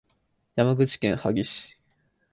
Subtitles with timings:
[0.55, 1.77] 山口県萩市